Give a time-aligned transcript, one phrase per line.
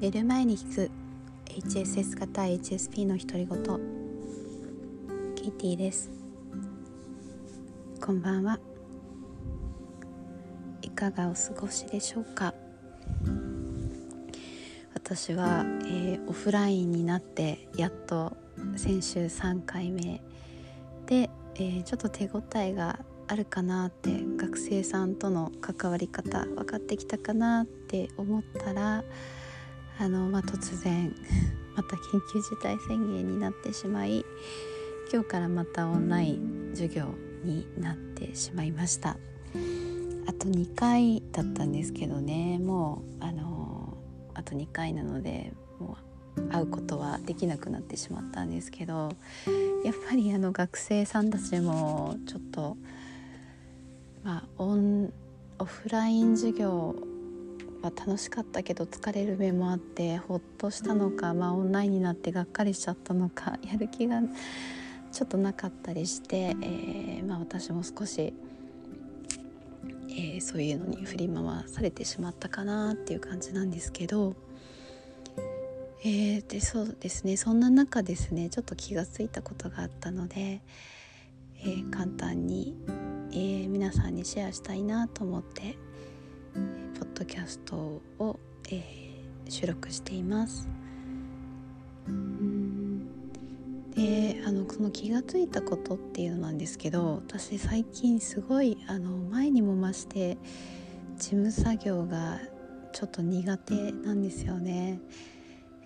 [0.00, 0.90] 寝る前に聞く。
[1.44, 3.62] HSS 型 HSP の独り言。
[5.34, 6.10] ケイティです。
[8.00, 8.58] こんばんは。
[10.80, 12.54] いかがお過ごしでしょうか？
[14.94, 18.34] 私は、えー、オフラインになってやっと
[18.76, 20.22] 先週3回目
[21.04, 29.04] で、えー、ちょっと手応えがあるかなって学生さんとの関わり方分かってきたかなって思ったら
[30.00, 31.14] あの、まあ、突然
[31.76, 34.24] また緊急事態宣言になってしまい
[35.12, 39.18] 今日からまたオンライン授業になってしまいました。
[40.26, 43.96] あと2回だったんですけどねもうあの
[44.34, 45.96] あと2回なのでも
[46.36, 49.10] う会うことはできなくなってしまったんですけど
[49.84, 52.76] やっぱりあの学生さんたちもちょっと
[54.22, 55.12] まあ、オン
[55.58, 56.94] オフライン授業
[57.82, 64.22] は楽しかったけど疲れる面もあってほっとしたのか、まあ、オンラインになってがっかりしちゃったのか やる気が
[65.12, 68.32] ちょっとなかったりして、えー、まあ、私も少し、
[70.08, 74.36] えー、そういうのに振り回されてしまったかなっていう感じなんですけど、
[76.04, 80.62] えー、でそうですねそんな中ですねちょっと気が付いたことがあったので、
[81.62, 82.74] え簡単に
[83.32, 85.76] えー、皆さんにシェアしたいなと思って、
[86.56, 88.38] えー、ポッドキャストを、
[88.70, 90.68] えー、収録しています。
[93.96, 100.36] であのその気が付いたことっていうのなんですけど私最近すごいあの前にも増して
[101.16, 102.38] 事務作業が
[102.92, 105.00] ちょっと苦手なんですよね。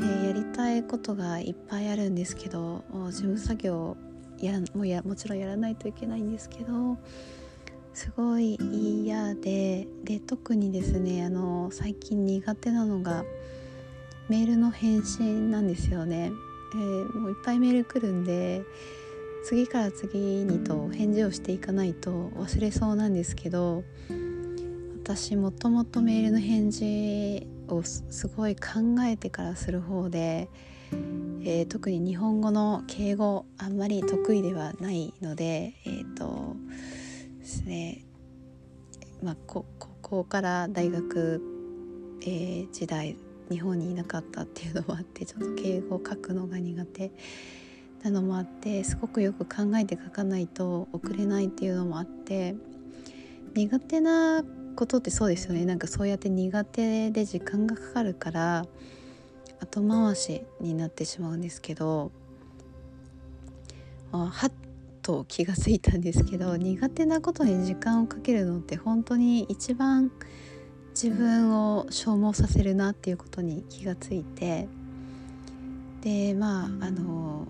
[0.00, 3.98] えー、やりたいことがいっぱいあるんですけど事務作業
[4.40, 6.96] やもうやもちろんやらないといけないんですけど
[7.92, 8.56] すごい
[9.04, 13.24] 嫌でで特にですねあの最近苦手なのが
[14.28, 16.32] メールの返信なんですよね、
[16.74, 18.62] えー、もういっぱいメール来るんで
[19.44, 23.84] 次から次にと返事をしていかないと忘れそうなんですけど
[25.02, 30.48] 私もともとメールの返事をすごい考えてからする方で、
[31.44, 36.56] えー、特に日本語の敬語あんまり得意ではないのでえっ、ー、と
[37.40, 38.04] ですね、
[39.22, 39.64] まあ、高
[40.12, 41.40] 校から大学、
[42.20, 43.16] えー、時代
[43.50, 47.10] 日本にいなかったっていうのもあってちょっと敬語を書くのが苦手。
[48.02, 52.56] なのもあってすごくよく考えて書かないと送れないっていうのもあって
[53.54, 55.64] 苦手なことってそうですよね。
[55.64, 58.66] なんかそうやって苦手で時間がかかるから
[59.60, 62.10] 後回しになってしまうんですけど
[64.10, 64.52] はっ
[65.02, 70.10] と気がついたんですけど苦手なことに時間をかけるのって本当に一番
[70.90, 74.68] 自分を消耗させるなっていうことに気がついて
[76.02, 77.46] でまああの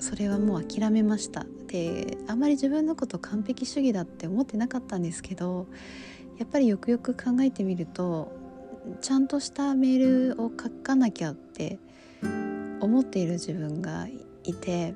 [0.00, 1.46] それはもう諦めました。
[1.68, 5.66] であんまり自分のこと完璧主義だって思ってなかったんですけど
[6.38, 8.30] やっぱりよくよく考えてみると
[9.00, 11.78] ちゃんとしたメールを書かなきゃって
[12.80, 14.06] 思っている自分が
[14.44, 14.94] いて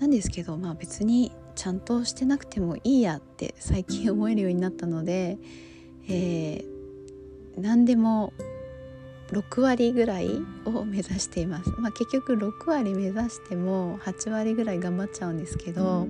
[0.00, 5.38] なんですけどまあ別にちゃんとしてなくてもいいやって最近思えるようになったので、
[6.08, 8.32] えー、何でも
[9.32, 16.06] 6割ぐらいを目指しています、まあ、結局6割目指しても8割ぐらい頑張っちゃうんですけど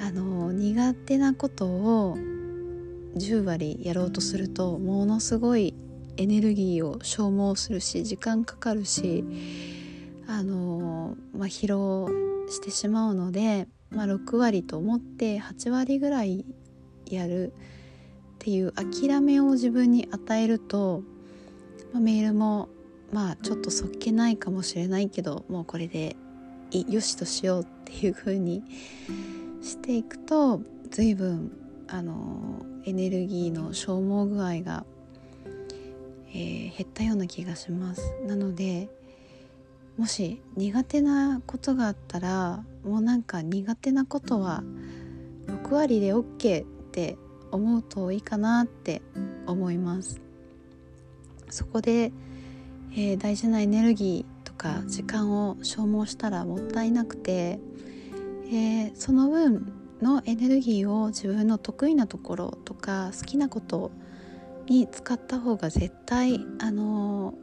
[0.00, 2.18] あの苦手なことを
[3.16, 5.74] 10割やろうとするとものすごい
[6.16, 9.24] エネルギーを消耗するし時間かかるし
[10.26, 12.08] あの、まあ、疲労
[12.48, 16.44] してしまうので、まあ、6割と思って8割ぐらい
[17.06, 21.02] やるっていう諦めを自分に与えると、
[21.92, 22.68] まあ、メールも
[23.12, 26.16] まあちょっとそっけないかもしれないけどもうこれで
[26.72, 28.64] よしとしようっていう風に
[29.62, 30.60] していくと
[30.90, 31.52] 随分
[31.86, 34.84] あのエネルギーの消耗具合が、
[36.30, 38.02] えー、減ったような気がします。
[38.26, 38.88] なので
[39.96, 44.64] もし苦手なことがあったらもうなんか苦手なことは
[45.46, 47.16] 6割で OK って
[47.52, 49.02] 思うといいかなって
[49.46, 50.20] 思います
[51.48, 52.12] そこで、
[52.92, 57.60] えー、大事なエネルギーとか時間を消耗したらもったいなくて、
[58.48, 63.92] えー、その分のエネルギーを自分の得意なところとか好きなこと
[64.66, 67.34] に使った方が絶対あのー、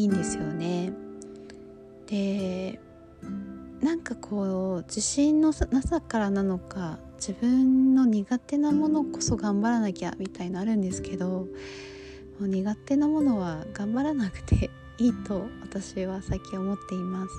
[0.00, 1.05] いいんですよね。
[2.06, 2.80] で
[3.80, 11.46] なんかこう自信のなさからなのか自分の苦手なものこそ頑張らなきゃみたいのあるんですけども
[12.40, 17.34] う苦手なものは頑張らなくて いいと私は最近思っています。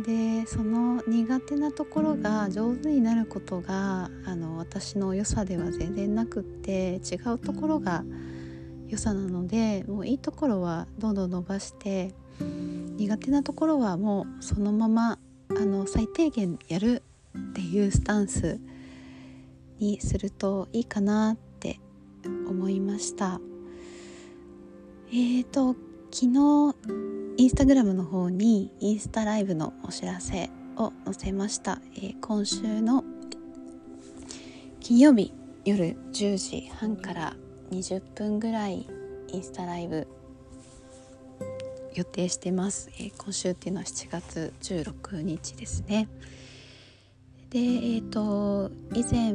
[0.00, 8.04] でその苦手なところが上手になることがあの私の良さでは全然なくって違うところが
[8.88, 12.12] 良さなのでもういいところはどんどん伸ばして
[12.96, 15.18] 苦手なところはもうそのまま
[15.50, 17.02] あの最低限やる
[17.36, 18.60] っていうスタンス
[19.78, 21.80] にするといいかなって
[22.24, 23.40] 思いました。
[25.08, 25.76] えーと
[26.14, 26.76] 昨日
[27.36, 33.02] インスタグラムの方にインスタライブのお知らせを載せました、えー、今週の
[34.78, 35.32] 金曜日
[35.64, 37.36] 夜10時半から
[37.72, 38.86] 20分ぐらい
[39.26, 40.06] インスタライブ
[41.94, 46.08] 予定してます、えー、今週っていうのは7月16日ですね
[47.50, 49.32] でえっ、ー、と以前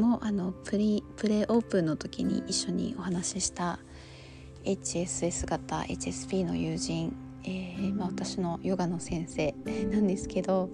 [0.00, 3.78] もあのプリプレオープンの時に一緒にお話しした
[4.64, 7.14] HSS 型 HSP の友人、
[7.44, 9.54] えーまあ、私のヨガの先生
[9.92, 10.70] なんですけど、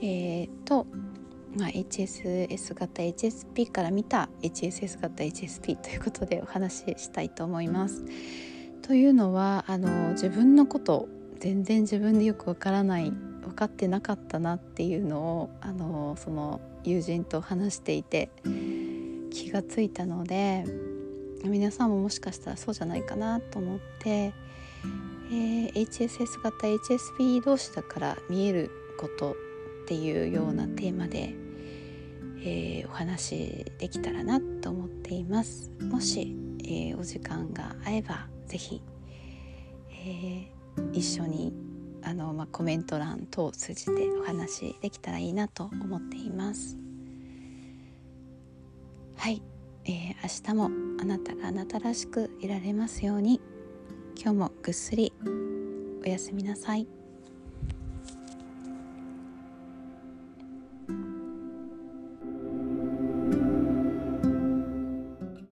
[0.00, 0.86] えー、と、
[1.56, 8.04] まあ、HSS 型 HSP から見た HSS 型 HSP ということでお話ししたいと思います。
[8.88, 18.30] というのはあの自分のこと全然自分でよくわからない分かってなかったなっていうのをあのその友人と話していて
[19.30, 20.64] 気がついたので
[21.44, 29.34] 皆さんももしかしたらそうじゃないかなと思って、えー、HSS 型 HSP 同士だから見えることっ
[29.86, 31.34] ていうようなテーマで、
[32.40, 35.70] えー、お話できたらなと思っています。
[35.82, 38.82] もし、えー、お時間が合えばぜひ、
[39.90, 41.52] えー、一緒に
[42.02, 46.76] あの、まあ、コメント欄等を通じてお話できたらいいなと思っています。
[49.16, 49.42] はい。
[49.84, 53.40] えー、明日もあなたがあなたらしくいられますように。
[54.16, 55.12] 今日もぐっすり
[56.04, 56.97] おやすみなさい。